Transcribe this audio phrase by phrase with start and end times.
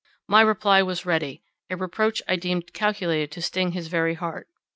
[0.27, 4.47] My reply was ready; a reproach I deemed calculated to sting his very heart.